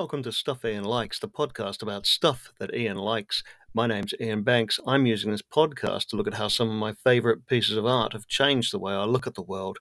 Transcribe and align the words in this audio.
Welcome 0.00 0.22
to 0.22 0.32
Stuff 0.32 0.64
Ian 0.64 0.84
Likes, 0.84 1.18
the 1.18 1.28
podcast 1.28 1.82
about 1.82 2.06
stuff 2.06 2.54
that 2.58 2.74
Ian 2.74 2.96
likes. 2.96 3.42
My 3.74 3.86
name's 3.86 4.14
Ian 4.18 4.42
Banks. 4.42 4.80
I'm 4.86 5.04
using 5.04 5.30
this 5.30 5.42
podcast 5.42 6.06
to 6.06 6.16
look 6.16 6.26
at 6.26 6.32
how 6.32 6.48
some 6.48 6.70
of 6.70 6.74
my 6.74 6.94
favourite 6.94 7.46
pieces 7.46 7.76
of 7.76 7.84
art 7.84 8.14
have 8.14 8.26
changed 8.26 8.72
the 8.72 8.78
way 8.78 8.94
I 8.94 9.04
look 9.04 9.26
at 9.26 9.34
the 9.34 9.42
world. 9.42 9.76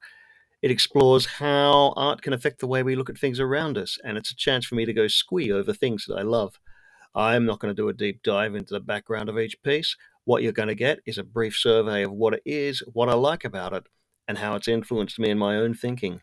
It 0.61 0.71
explores 0.71 1.25
how 1.25 1.93
art 1.95 2.21
can 2.21 2.33
affect 2.33 2.59
the 2.59 2.67
way 2.67 2.83
we 2.83 2.97
look 2.97 3.09
at 3.09 3.17
things 3.17 3.39
around 3.39 3.77
us, 3.77 3.97
and 4.03 4.17
it's 4.17 4.29
a 4.29 4.35
chance 4.35 4.65
for 4.65 4.75
me 4.75 4.83
to 4.83 4.91
go 4.91 5.07
squee 5.07 5.53
over 5.53 5.71
things 5.71 6.03
that 6.09 6.17
I 6.17 6.23
love. 6.23 6.59
I'm 7.15 7.45
not 7.45 7.59
going 7.59 7.73
to 7.73 7.81
do 7.81 7.87
a 7.87 7.93
deep 7.93 8.21
dive 8.21 8.55
into 8.55 8.73
the 8.73 8.81
background 8.81 9.29
of 9.29 9.39
each 9.39 9.63
piece. 9.63 9.95
What 10.25 10.43
you're 10.43 10.51
going 10.51 10.67
to 10.67 10.75
get 10.75 10.99
is 11.05 11.17
a 11.17 11.23
brief 11.23 11.55
survey 11.55 12.03
of 12.03 12.11
what 12.11 12.33
it 12.33 12.41
is, 12.45 12.83
what 12.91 13.07
I 13.07 13.13
like 13.13 13.45
about 13.45 13.71
it, 13.71 13.85
and 14.27 14.37
how 14.37 14.55
it's 14.55 14.67
influenced 14.67 15.17
me 15.17 15.29
in 15.29 15.37
my 15.37 15.55
own 15.55 15.75
thinking. 15.75 16.19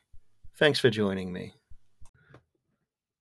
Thanks 0.54 0.80
for 0.80 0.90
joining 0.90 1.32
me. 1.32 1.54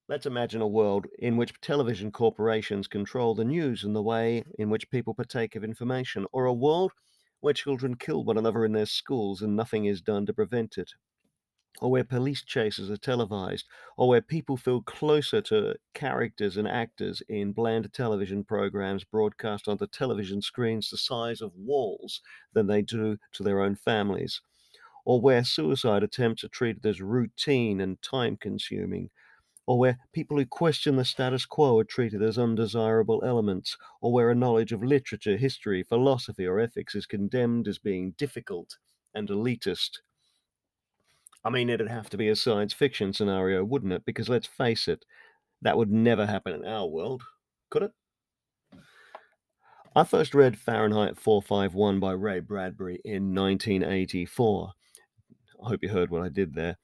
Let's 0.08 0.26
imagine 0.26 0.60
a 0.60 0.66
world 0.66 1.06
in 1.18 1.36
which 1.36 1.60
television 1.60 2.10
corporations 2.10 2.88
control 2.88 3.34
the 3.36 3.44
news 3.44 3.84
and 3.84 3.94
the 3.94 4.02
way 4.02 4.44
in 4.58 4.68
which 4.68 4.90
people 4.90 5.14
partake 5.14 5.54
of 5.56 5.62
information, 5.62 6.26
or 6.32 6.44
a 6.44 6.52
world 6.52 6.92
where 7.40 7.54
children 7.54 7.96
kill 7.96 8.24
one 8.24 8.36
another 8.36 8.64
in 8.64 8.72
their 8.72 8.86
schools 8.86 9.42
and 9.42 9.54
nothing 9.54 9.84
is 9.84 10.00
done 10.00 10.26
to 10.26 10.32
prevent 10.32 10.76
it, 10.78 10.92
or 11.80 11.90
where 11.90 12.04
police 12.04 12.44
chases 12.44 12.90
are 12.90 12.96
televised, 12.96 13.66
or 13.96 14.08
where 14.08 14.22
people 14.22 14.56
feel 14.56 14.82
closer 14.82 15.40
to 15.42 15.76
characters 15.94 16.56
and 16.56 16.68
actors 16.68 17.22
in 17.28 17.52
bland 17.52 17.92
television 17.92 18.44
programs 18.44 19.04
broadcast 19.04 19.68
onto 19.68 19.86
television 19.88 20.42
screens 20.42 20.90
the 20.90 20.98
size 20.98 21.40
of 21.40 21.54
walls 21.56 22.22
than 22.52 22.68
they 22.68 22.82
do 22.82 23.18
to 23.32 23.42
their 23.42 23.60
own 23.60 23.74
families, 23.76 24.40
or 25.04 25.20
where 25.20 25.44
suicide 25.44 26.02
attempts 26.02 26.44
are 26.44 26.48
treated 26.48 26.84
as 26.86 27.00
routine 27.00 27.80
and 27.80 28.02
time 28.02 28.36
consuming 28.36 29.10
or 29.66 29.78
where 29.78 29.98
people 30.12 30.36
who 30.36 30.46
question 30.46 30.96
the 30.96 31.04
status 31.04 31.44
quo 31.44 31.78
are 31.78 31.84
treated 31.84 32.22
as 32.22 32.38
undesirable 32.38 33.22
elements, 33.24 33.76
or 34.00 34.12
where 34.12 34.30
a 34.30 34.34
knowledge 34.34 34.72
of 34.72 34.82
literature, 34.82 35.36
history, 35.36 35.82
philosophy, 35.82 36.46
or 36.46 36.60
ethics 36.60 36.94
is 36.94 37.06
condemned 37.06 37.66
as 37.66 37.78
being 37.78 38.12
difficult 38.16 38.76
and 39.14 39.28
elitist. 39.28 39.98
I 41.44 41.50
mean, 41.50 41.70
it'd 41.70 41.88
have 41.88 42.10
to 42.10 42.16
be 42.16 42.28
a 42.28 42.36
science 42.36 42.72
fiction 42.72 43.12
scenario, 43.12 43.64
wouldn't 43.64 43.92
it? 43.92 44.04
Because 44.04 44.28
let's 44.28 44.46
face 44.46 44.88
it, 44.88 45.04
that 45.62 45.76
would 45.76 45.90
never 45.90 46.26
happen 46.26 46.52
in 46.54 46.64
our 46.64 46.86
world, 46.86 47.22
could 47.70 47.82
it? 47.82 47.92
I 49.94 50.04
first 50.04 50.34
read 50.34 50.58
Fahrenheit 50.58 51.18
451 51.18 52.00
by 52.00 52.12
Ray 52.12 52.40
Bradbury 52.40 53.00
in 53.04 53.34
1984. 53.34 54.72
I 55.64 55.68
hope 55.68 55.82
you 55.82 55.88
heard 55.88 56.10
what 56.10 56.22
I 56.22 56.28
did 56.28 56.54
there. 56.54 56.76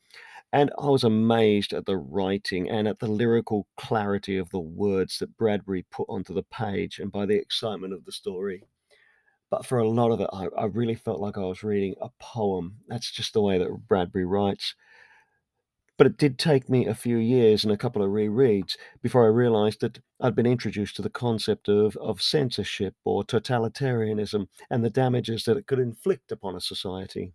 And 0.53 0.71
I 0.79 0.87
was 0.87 1.03
amazed 1.03 1.73
at 1.73 1.87
the 1.87 1.97
writing 1.97 2.69
and 2.69 2.87
at 2.87 2.99
the 2.99 3.09
lyrical 3.09 3.67
clarity 3.77 4.37
of 4.37 4.51
the 4.51 4.61
words 4.61 5.19
that 5.19 5.37
Bradbury 5.39 5.87
put 5.91 6.07
onto 6.11 6.35
the 6.35 6.43
page 6.43 6.99
and 6.99 7.11
by 7.11 7.25
the 7.25 7.37
excitement 7.37 7.95
of 7.95 8.05
the 8.05 8.13
story. 8.13 8.65
But 9.51 9.65
for 9.65 9.79
a 9.79 9.89
lot 9.89 10.11
of 10.11 10.21
it, 10.21 10.29
I, 10.33 10.49
I 10.59 10.65
really 10.67 10.95
felt 10.95 11.21
like 11.21 11.39
I 11.39 11.45
was 11.45 11.63
reading 11.63 11.95
a 12.01 12.11
poem. 12.19 12.79
That's 12.89 13.11
just 13.11 13.33
the 13.33 13.41
way 13.41 13.59
that 13.59 13.89
Bradbury 13.89 14.27
writes. 14.27 14.75
But 15.97 16.07
it 16.07 16.17
did 16.17 16.39
take 16.39 16.69
me 16.69 16.87
a 16.87 16.95
few 16.95 17.17
years 17.17 17.63
and 17.63 17.73
a 17.73 17.77
couple 17.77 18.03
of 18.03 18.11
rereads 18.11 18.77
before 19.03 19.25
I 19.25 19.29
realized 19.29 19.81
that 19.83 20.01
I'd 20.21 20.35
been 20.35 20.47
introduced 20.47 20.97
to 20.97 21.03
the 21.03 21.11
concept 21.11 21.69
of, 21.69 21.97
of 21.97 22.21
censorship 22.21 22.95
or 23.05 23.23
totalitarianism 23.25 24.49
and 24.71 24.85
the 24.85 24.91
damages 24.91 25.45
that 25.45 25.57
it 25.57 25.67
could 25.67 25.79
inflict 25.79 26.33
upon 26.33 26.57
a 26.57 26.61
society. 26.61 27.33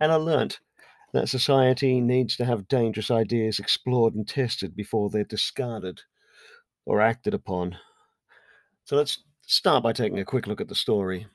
And 0.00 0.12
I 0.12 0.16
learnt 0.16 0.60
that 1.12 1.28
society 1.28 2.00
needs 2.00 2.36
to 2.36 2.44
have 2.44 2.68
dangerous 2.68 3.10
ideas 3.10 3.58
explored 3.58 4.14
and 4.14 4.28
tested 4.28 4.76
before 4.76 5.10
they're 5.10 5.24
discarded 5.24 6.02
or 6.86 7.00
acted 7.00 7.34
upon. 7.34 7.76
So 8.84 8.96
let's 8.96 9.22
start 9.46 9.82
by 9.82 9.92
taking 9.92 10.18
a 10.18 10.24
quick 10.24 10.46
look 10.46 10.60
at 10.60 10.68
the 10.68 10.74
story. 10.74 11.26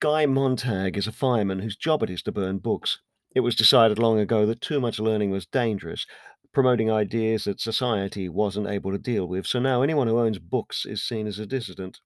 Guy 0.00 0.26
Montag 0.26 0.96
is 0.96 1.06
a 1.06 1.12
fireman 1.12 1.60
whose 1.60 1.76
job 1.76 2.02
it 2.02 2.10
is 2.10 2.22
to 2.22 2.32
burn 2.32 2.58
books. 2.58 2.98
It 3.34 3.40
was 3.40 3.56
decided 3.56 3.98
long 3.98 4.18
ago 4.18 4.46
that 4.46 4.60
too 4.60 4.80
much 4.80 5.00
learning 5.00 5.30
was 5.30 5.46
dangerous, 5.46 6.06
promoting 6.52 6.90
ideas 6.90 7.44
that 7.44 7.60
society 7.60 8.28
wasn't 8.28 8.68
able 8.68 8.92
to 8.92 8.98
deal 8.98 9.26
with, 9.26 9.46
so 9.46 9.58
now 9.58 9.82
anyone 9.82 10.06
who 10.06 10.18
owns 10.18 10.38
books 10.38 10.84
is 10.86 11.02
seen 11.02 11.26
as 11.26 11.38
a 11.38 11.46
dissident. 11.46 12.00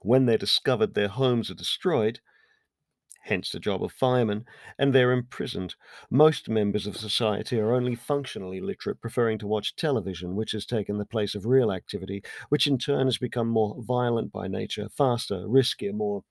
When 0.00 0.26
they're 0.26 0.38
discovered, 0.38 0.94
their 0.94 1.08
homes 1.08 1.50
are 1.50 1.54
destroyed, 1.54 2.20
hence 3.28 3.50
the 3.50 3.60
job 3.60 3.82
of 3.82 3.92
firemen, 3.92 4.44
and 4.78 4.92
they're 4.92 5.12
imprisoned. 5.12 5.74
Most 6.10 6.48
members 6.48 6.86
of 6.86 6.96
society 6.96 7.58
are 7.60 7.72
only 7.72 7.94
functionally 7.94 8.60
literate, 8.60 9.00
preferring 9.00 9.38
to 9.38 9.46
watch 9.46 9.76
television, 9.76 10.34
which 10.34 10.52
has 10.52 10.66
taken 10.66 10.98
the 10.98 11.04
place 11.04 11.34
of 11.34 11.46
real 11.46 11.70
activity, 11.70 12.22
which 12.48 12.66
in 12.66 12.78
turn 12.78 13.06
has 13.06 13.18
become 13.18 13.48
more 13.48 13.76
violent 13.80 14.32
by 14.32 14.48
nature, 14.48 14.88
faster, 14.96 15.46
riskier, 15.46 15.92
more 15.92 16.24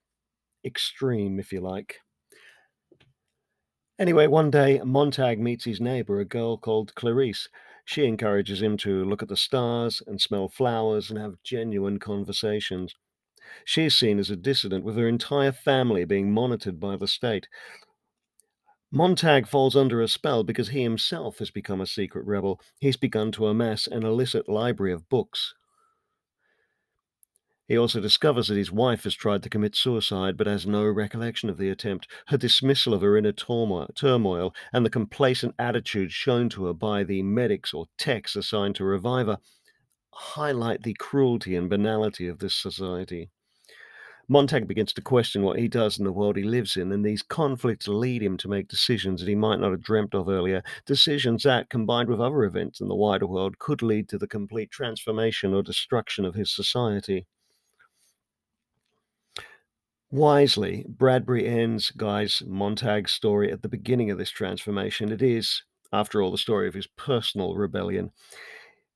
extreme, 0.65 1.39
if 1.39 1.51
you 1.51 1.61
like. 1.61 2.01
Anyway, 3.99 4.27
one 4.27 4.51
day 4.51 4.79
Montag 4.83 5.39
meets 5.39 5.65
his 5.65 5.81
neighbor, 5.81 6.19
a 6.19 6.25
girl 6.25 6.57
called 6.57 6.93
Clarice. 6.93 7.49
She 7.85 8.05
encourages 8.05 8.61
him 8.61 8.77
to 8.77 9.05
look 9.05 9.23
at 9.23 9.29
the 9.29 9.37
stars 9.37 10.03
and 10.05 10.21
smell 10.21 10.49
flowers 10.49 11.09
and 11.09 11.17
have 11.17 11.41
genuine 11.43 11.97
conversations. 11.97 12.93
She 13.65 13.85
is 13.85 13.95
seen 13.95 14.19
as 14.19 14.29
a 14.29 14.35
dissident, 14.35 14.83
with 14.83 14.95
her 14.97 15.07
entire 15.07 15.51
family 15.51 16.05
being 16.05 16.31
monitored 16.31 16.79
by 16.79 16.95
the 16.95 17.07
state. 17.07 17.47
Montag 18.91 19.47
falls 19.47 19.75
under 19.75 20.01
a 20.01 20.07
spell 20.07 20.43
because 20.43 20.69
he 20.69 20.83
himself 20.83 21.39
has 21.39 21.51
become 21.51 21.81
a 21.81 21.85
secret 21.85 22.25
rebel. 22.25 22.61
He's 22.79 22.97
begun 22.97 23.31
to 23.33 23.47
amass 23.47 23.87
an 23.87 24.03
illicit 24.03 24.47
library 24.47 24.93
of 24.93 25.09
books. 25.09 25.53
He 27.67 27.77
also 27.77 27.99
discovers 27.99 28.47
that 28.47 28.55
his 28.55 28.71
wife 28.71 29.03
has 29.03 29.13
tried 29.13 29.43
to 29.43 29.49
commit 29.49 29.75
suicide 29.75 30.37
but 30.37 30.47
has 30.47 30.65
no 30.65 30.85
recollection 30.85 31.49
of 31.49 31.57
the 31.57 31.69
attempt. 31.69 32.07
Her 32.27 32.37
dismissal 32.37 32.93
of 32.93 33.01
her 33.01 33.17
inner 33.17 33.33
turmoil 33.33 34.55
and 34.71 34.85
the 34.85 34.89
complacent 34.89 35.53
attitude 35.59 36.13
shown 36.13 36.47
to 36.49 36.65
her 36.65 36.73
by 36.73 37.03
the 37.03 37.21
medics 37.23 37.73
or 37.73 37.87
techs 37.97 38.37
assigned 38.37 38.75
to 38.75 38.85
revive 38.85 39.27
her 39.27 39.39
highlight 40.17 40.81
the 40.81 40.95
cruelty 40.95 41.55
and 41.55 41.69
banality 41.69 42.27
of 42.27 42.39
this 42.39 42.55
society. 42.55 43.29
Montag 44.29 44.67
begins 44.67 44.91
to 44.93 45.01
question 45.01 45.41
what 45.41 45.57
he 45.57 45.69
does 45.69 45.97
in 45.97 46.03
the 46.03 46.11
world 46.11 46.35
he 46.35 46.43
lives 46.43 46.75
in, 46.75 46.91
and 46.91 47.05
these 47.05 47.21
conflicts 47.21 47.87
lead 47.87 48.21
him 48.21 48.35
to 48.37 48.49
make 48.49 48.67
decisions 48.67 49.21
that 49.21 49.29
he 49.29 49.35
might 49.35 49.59
not 49.59 49.71
have 49.71 49.81
dreamt 49.81 50.13
of 50.13 50.27
earlier. 50.27 50.61
Decisions 50.85 51.43
that, 51.43 51.69
combined 51.69 52.09
with 52.09 52.19
other 52.19 52.43
events 52.43 52.81
in 52.81 52.89
the 52.89 52.95
wider 52.95 53.25
world, 53.25 53.57
could 53.57 53.81
lead 53.81 54.09
to 54.09 54.17
the 54.17 54.27
complete 54.27 54.69
transformation 54.69 55.53
or 55.53 55.63
destruction 55.63 56.25
of 56.25 56.35
his 56.35 56.53
society. 56.53 57.25
Wisely, 60.11 60.85
Bradbury 60.87 61.45
ends 61.45 61.91
Guy's 61.91 62.41
Montag's 62.45 63.13
story 63.13 63.51
at 63.51 63.61
the 63.61 63.69
beginning 63.69 64.11
of 64.11 64.17
this 64.17 64.31
transformation. 64.31 65.11
It 65.11 65.21
is, 65.21 65.63
after 65.93 66.21
all, 66.21 66.31
the 66.31 66.37
story 66.37 66.67
of 66.67 66.73
his 66.73 66.87
personal 66.97 67.55
rebellion. 67.55 68.11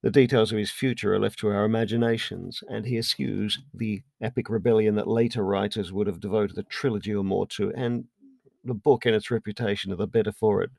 The 0.04 0.12
details 0.12 0.52
of 0.52 0.58
his 0.58 0.72
future 0.72 1.14
are 1.14 1.20
left 1.20 1.38
to 1.40 1.50
our 1.50 1.64
imaginations, 1.64 2.64
and 2.68 2.86
he 2.86 2.98
eschews 2.98 3.60
the 3.74 4.02
epic 4.20 4.50
rebellion 4.50 4.96
that 4.96 5.08
later 5.08 5.44
writers 5.44 5.94
would 5.94 6.08
have 6.08 6.20
devoted 6.20 6.58
a 6.58 6.64
trilogy 6.64 7.14
or 7.14 7.24
more 7.24 7.46
to, 7.48 7.72
and 7.74 8.06
the 8.64 8.74
book 8.74 9.06
and 9.06 9.16
its 9.16 9.30
reputation 9.30 9.92
are 9.92 9.98
the 9.98 10.08
better 10.08 10.32
for 10.32 10.64
it. 10.64 10.72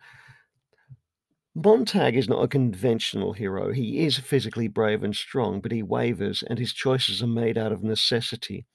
Montag 1.54 2.16
is 2.16 2.28
not 2.28 2.42
a 2.42 2.48
conventional 2.48 3.34
hero. 3.34 3.72
He 3.72 4.04
is 4.04 4.18
physically 4.18 4.68
brave 4.68 5.04
and 5.04 5.14
strong, 5.14 5.60
but 5.60 5.70
he 5.70 5.82
wavers, 5.82 6.42
and 6.42 6.58
his 6.58 6.72
choices 6.72 7.22
are 7.22 7.28
made 7.28 7.58
out 7.58 7.72
of 7.72 7.84
necessity. 7.84 8.66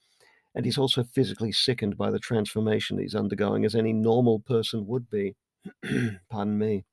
And 0.54 0.64
he's 0.64 0.78
also 0.78 1.02
physically 1.04 1.52
sickened 1.52 1.98
by 1.98 2.10
the 2.10 2.18
transformation 2.18 2.98
he's 2.98 3.14
undergoing, 3.14 3.64
as 3.64 3.74
any 3.74 3.92
normal 3.92 4.40
person 4.40 4.86
would 4.86 5.10
be. 5.10 5.36
Pardon 6.30 6.56
me. 6.56 6.84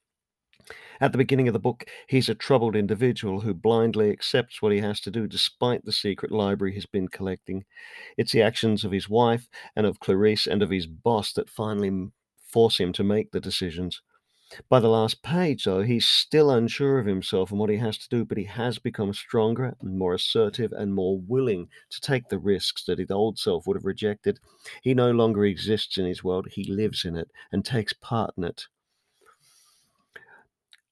At 1.00 1.12
the 1.12 1.18
beginning 1.18 1.48
of 1.48 1.54
the 1.54 1.60
book, 1.60 1.86
he's 2.08 2.30
a 2.30 2.36
troubled 2.36 2.76
individual 2.76 3.42
who 3.42 3.54
blindly 3.54 4.10
accepts 4.10 4.62
what 4.62 4.72
he 4.72 4.80
has 4.80 5.00
to 5.02 5.12
do 5.12 5.28
despite 5.28 5.86
the 5.86 5.92
secret 5.92 6.32
library 6.32 6.74
he's 6.74 6.86
been 6.86 7.08
collecting. 7.08 7.66
It's 8.18 8.32
the 8.32 8.42
actions 8.42 8.84
of 8.84 8.92
his 8.92 9.10
wife 9.10 9.48
and 9.76 9.86
of 9.86 10.00
Clarice 10.00 10.48
and 10.48 10.64
of 10.64 10.72
his 10.72 10.88
boss 10.88 11.34
that 11.34 11.50
finally 11.50 12.12
force 12.48 12.80
him 12.80 12.94
to 12.94 13.04
make 13.04 13.32
the 13.32 13.40
decisions. 13.40 14.02
By 14.70 14.80
the 14.80 14.90
last 14.90 15.24
page, 15.24 15.64
though, 15.64 15.82
he's 15.82 16.06
still 16.06 16.52
unsure 16.52 17.00
of 17.00 17.08
himself 17.08 17.50
and 17.52 17.60
what 17.60 17.70
he 17.70 17.78
has 17.78 17.98
to 17.98 18.10
do, 18.10 18.24
but 18.24 18.38
he 18.38 18.44
has 18.44 18.78
become 18.78 19.12
stronger 19.12 19.76
and 19.82 19.98
more 19.98 20.14
assertive 20.14 20.72
and 20.72 20.94
more 20.94 21.20
willing 21.20 21.68
to 21.90 22.00
take 22.00 22.30
the 22.30 22.38
risks 22.38 22.86
that 22.86 23.00
his 23.00 23.10
old 23.10 23.40
self 23.40 23.66
would 23.66 23.76
have 23.76 23.86
rejected. 23.86 24.40
He 24.84 24.94
no 24.94 25.12
longer 25.12 25.46
exists 25.46 25.98
in 25.98 26.06
his 26.06 26.24
world, 26.24 26.48
he 26.52 26.64
lives 26.64 27.06
in 27.06 27.16
it 27.18 27.32
and 27.52 27.66
takes 27.66 27.94
part 27.94 28.34
in 28.38 28.44
it. 28.44 28.68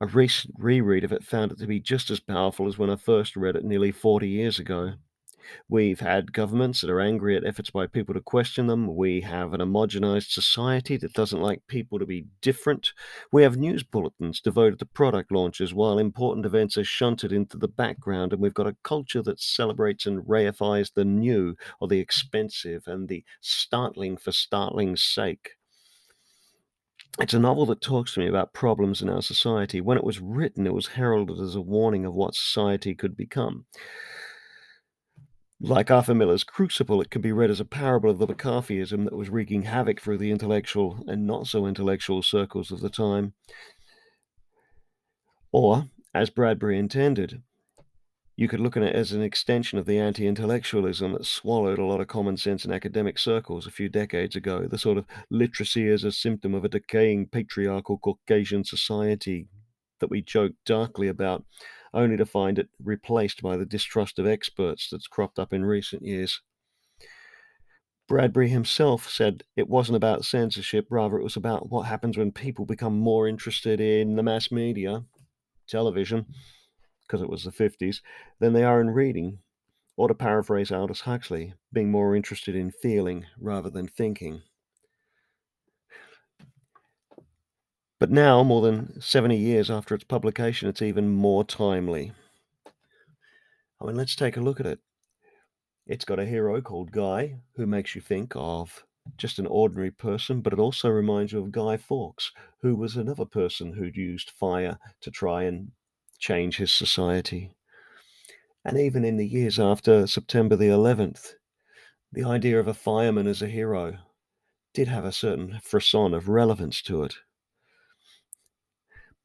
A 0.04 0.06
recent 0.06 0.56
reread 0.58 1.06
of 1.06 1.14
it 1.14 1.24
found 1.24 1.54
it 1.54 1.60
to 1.60 1.66
be 1.66 1.80
just 1.80 2.12
as 2.12 2.20
powerful 2.20 2.68
as 2.68 2.78
when 2.78 2.90
I 2.90 2.98
first 2.98 3.38
read 3.38 3.56
it 3.56 3.64
nearly 3.64 3.90
40 3.90 4.28
years 4.28 4.60
ago. 4.60 4.96
We've 5.70 6.02
had 6.02 6.34
governments 6.34 6.82
that 6.82 6.90
are 6.90 7.00
angry 7.00 7.38
at 7.38 7.46
efforts 7.46 7.70
by 7.70 7.88
people 7.88 8.14
to 8.14 8.20
question 8.20 8.68
them. 8.68 8.98
We 8.98 9.22
have 9.22 9.54
an 9.54 9.62
homogenized 9.62 10.30
society 10.30 10.98
that 10.98 11.14
doesn't 11.14 11.40
like 11.42 11.66
people 11.68 12.00
to 12.00 12.06
be 12.06 12.26
different. 12.42 12.92
We 13.32 13.44
have 13.44 13.56
news 13.56 13.82
bulletins 13.82 14.42
devoted 14.42 14.80
to 14.80 14.86
product 14.86 15.32
launches 15.32 15.74
while 15.74 15.98
important 15.98 16.46
events 16.46 16.78
are 16.78 16.84
shunted 16.84 17.32
into 17.32 17.58
the 17.58 17.70
background. 17.70 18.34
And 18.34 18.42
we've 18.42 18.54
got 18.54 18.68
a 18.68 18.76
culture 18.84 19.22
that 19.22 19.40
celebrates 19.40 20.06
and 20.06 20.26
reifies 20.26 20.92
the 20.94 21.06
new 21.06 21.56
or 21.80 21.88
the 21.88 22.02
expensive 22.02 22.84
and 22.88 23.08
the 23.08 23.24
startling 23.40 24.18
for 24.18 24.34
startling's 24.34 25.02
sake. 25.02 25.52
It's 27.20 27.34
a 27.34 27.40
novel 27.40 27.68
that 27.68 27.82
talks 27.82 28.14
to 28.14 28.22
me 28.22 28.28
about 28.28 28.54
problems 28.54 29.02
in 29.02 29.10
our 29.10 29.22
society. 29.22 29.80
When 29.80 29.98
it 29.98 30.04
was 30.04 30.20
written, 30.20 30.66
it 30.66 30.74
was 30.74 30.88
heralded 30.88 31.40
as 31.40 31.54
a 31.54 31.62
warning 31.62 32.06
of 32.06 32.16
what 32.16 32.34
society 32.34 32.96
could 32.96 33.16
become. 33.16 33.66
Like 35.62 35.92
Arthur 35.92 36.16
Miller's 36.16 36.44
Crucible, 36.44 37.02
it 37.02 37.12
can 37.12 37.22
be 37.22 37.32
read 37.32 37.52
as 37.52 37.60
a 37.60 37.66
parable 37.66 38.10
of 38.10 38.18
the 38.18 38.28
McCarthyism 38.28 39.06
that 39.06 39.16
was 39.16 39.30
wreaking 39.30 39.62
havoc 39.62 40.02
through 40.02 40.18
the 40.18 40.32
intellectual 40.32 41.04
and 41.08 41.28
not 41.28 41.48
so 41.48 41.68
intellectual 41.68 42.24
circles 42.24 42.72
of 42.72 42.82
the 42.82 42.90
time. 42.90 43.34
Or, 45.52 45.86
as 46.16 46.32
Bradbury 46.32 46.80
intended, 46.80 47.44
you 48.36 48.48
could 48.48 48.60
look 48.60 48.76
at 48.76 48.84
it 48.84 48.96
as 48.96 49.12
an 49.12 49.22
extension 49.22 49.78
of 49.78 49.86
the 49.86 50.00
anti 50.00 50.26
intellectualism 50.26 51.14
that 51.14 51.26
swallowed 51.26 51.78
a 51.78 51.86
lot 51.86 52.02
of 52.02 52.08
common 52.08 52.36
sense 52.36 52.66
in 52.66 52.72
academic 52.72 53.20
circles 53.20 53.68
a 53.68 53.72
few 53.72 53.90
decades 53.90 54.36
ago, 54.36 54.68
the 54.68 54.78
sort 54.78 54.98
of 54.98 55.06
literacy 55.30 55.88
as 55.88 56.04
a 56.04 56.12
symptom 56.12 56.54
of 56.56 56.66
a 56.66 56.70
decaying 56.70 57.28
patriarchal 57.28 58.00
Caucasian 58.00 58.64
society 58.64 59.48
that 60.00 60.10
we 60.10 60.22
joke 60.22 60.54
darkly 60.66 61.08
about 61.08 61.46
only 61.94 62.18
to 62.18 62.26
find 62.26 62.58
it 62.58 62.70
replaced 62.84 63.42
by 63.42 63.56
the 63.56 63.66
distrust 63.66 64.18
of 64.18 64.26
experts 64.26 64.88
that's 64.92 65.08
cropped 65.08 65.38
up 65.38 65.54
in 65.54 65.64
recent 65.64 66.02
years. 66.02 66.42
Bradbury 68.08 68.50
himself 68.50 69.08
said 69.08 69.44
it 69.56 69.70
wasn't 69.70 69.96
about 69.96 70.26
censorship, 70.26 70.88
rather, 70.90 71.18
it 71.18 71.24
was 71.24 71.38
about 71.38 71.70
what 71.70 71.84
happens 71.84 72.18
when 72.18 72.32
people 72.32 72.66
become 72.66 73.00
more 73.00 73.28
interested 73.28 73.80
in 73.80 74.16
the 74.16 74.24
mass 74.24 74.52
media, 74.52 75.04
television, 75.68 76.26
because 77.08 77.22
it 77.22 77.30
was 77.30 77.44
the 77.44 77.52
50s, 77.52 78.02
than 78.40 78.54
they 78.54 78.64
are 78.64 78.82
in 78.82 78.90
reading. 78.90 79.40
Or 79.96 80.08
to 80.08 80.16
paraphrase 80.16 80.72
Aldous 80.72 81.02
Huxley, 81.02 81.54
being 81.72 81.92
more 81.92 82.16
interested 82.16 82.56
in 82.56 82.72
feeling 82.72 83.26
rather 83.40 83.70
than 83.70 83.88
thinking. 83.88 84.42
But 88.00 88.12
now, 88.12 88.44
more 88.44 88.62
than 88.62 89.00
70 89.00 89.38
years 89.38 89.70
after 89.70 89.96
its 89.96 90.04
publication, 90.04 90.68
it's 90.68 90.82
even 90.82 91.10
more 91.10 91.44
timely. 91.44 92.12
I 93.80 93.86
mean, 93.86 93.96
let's 93.96 94.16
take 94.16 94.36
a 94.36 94.42
look 94.42 94.60
at 94.60 94.66
it. 94.66 94.80
It's 95.86 96.06
got 96.06 96.20
a 96.20 96.26
hero 96.26 96.60
called 96.62 96.92
Guy, 96.92 97.38
who 97.56 97.66
makes 97.66 97.96
you 97.96 98.02
think 98.02 98.34
of 98.36 98.84
just 99.18 99.40
an 99.40 99.48
ordinary 99.48 99.92
person, 99.92 100.42
but 100.42 100.54
it 100.54 100.60
also 100.60 100.90
reminds 100.90 101.34
you 101.34 101.40
of 101.40 101.52
Guy 101.52 101.78
Fawkes, 101.78 102.32
who 102.62 102.76
was 102.76 102.96
another 102.96 103.26
person 103.26 103.74
who'd 103.74 103.96
used 103.96 104.32
fire 104.32 104.78
to 105.02 105.12
try 105.12 105.44
and 105.44 105.72
change 106.24 106.58
his 106.58 106.72
society. 106.72 107.52
And 108.64 108.78
even 108.78 109.04
in 109.04 109.18
the 109.18 109.28
years 109.28 109.60
after 109.60 110.08
September 110.08 110.56
the 110.56 110.70
11th, 110.70 111.34
the 112.12 112.24
idea 112.24 112.60
of 112.60 112.68
a 112.68 112.74
fireman 112.74 113.28
as 113.28 113.42
a 113.42 113.48
hero 113.48 113.98
did 114.74 114.88
have 114.88 115.06
a 115.06 115.12
certain 115.12 115.60
frisson 115.62 116.14
of 116.14 116.30
relevance 116.30 116.82
to 116.84 117.04
it 117.04 117.16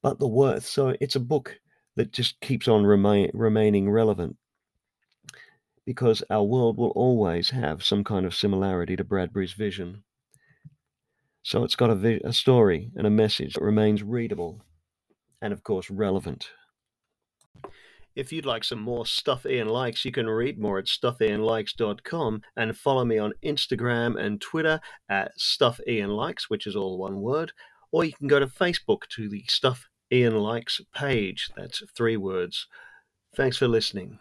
but 0.02 0.18
the 0.18 0.28
worth. 0.28 0.64
So 0.64 0.94
it's 1.00 1.16
a 1.16 1.20
book 1.20 1.58
that 1.96 2.12
just 2.12 2.40
keeps 2.40 2.68
on 2.68 2.84
remain, 2.84 3.30
remaining 3.34 3.90
relevant 3.90 4.36
because 5.84 6.22
our 6.30 6.44
world 6.44 6.76
will 6.76 6.90
always 6.90 7.50
have 7.50 7.84
some 7.84 8.04
kind 8.04 8.26
of 8.26 8.34
similarity 8.34 8.94
to 8.96 9.04
Bradbury's 9.04 9.54
vision. 9.54 10.04
So 11.42 11.64
it's 11.64 11.76
got 11.76 11.90
a, 11.90 11.94
vi- 11.94 12.20
a 12.24 12.32
story 12.32 12.90
and 12.94 13.06
a 13.06 13.10
message 13.10 13.54
that 13.54 13.62
remains 13.62 14.02
readable 14.02 14.60
and, 15.40 15.52
of 15.52 15.62
course, 15.62 15.90
relevant. 15.90 16.50
If 18.16 18.32
you'd 18.32 18.46
like 18.46 18.64
some 18.64 18.80
more 18.80 19.06
Stuff 19.06 19.46
Ian 19.46 19.68
Likes, 19.68 20.04
you 20.04 20.10
can 20.10 20.26
read 20.26 20.58
more 20.58 20.78
at 20.78 20.86
stuffianlikes.com 20.86 22.42
and 22.56 22.76
follow 22.76 23.04
me 23.04 23.16
on 23.18 23.32
Instagram 23.44 24.20
and 24.20 24.40
Twitter 24.40 24.80
at 25.08 25.38
Stuff 25.38 25.78
Ian 25.86 26.10
Likes, 26.10 26.50
which 26.50 26.66
is 26.66 26.74
all 26.74 26.98
one 26.98 27.20
word, 27.20 27.52
or 27.92 28.04
you 28.04 28.12
can 28.12 28.26
go 28.26 28.40
to 28.40 28.48
Facebook 28.48 29.02
to 29.10 29.28
the 29.28 29.44
Stuff 29.48 29.86
Ian 30.10 30.36
Likes 30.36 30.80
page. 30.94 31.48
That's 31.56 31.82
three 31.96 32.16
words. 32.16 32.66
Thanks 33.36 33.56
for 33.56 33.68
listening. 33.68 34.18